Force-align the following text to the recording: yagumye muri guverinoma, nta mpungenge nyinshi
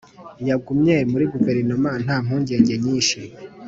yagumye 0.49 0.95
muri 1.11 1.25
guverinoma, 1.33 1.91
nta 2.03 2.17
mpungenge 2.23 2.73
nyinshi 2.83 3.19